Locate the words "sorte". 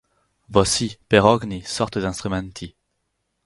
1.75-1.99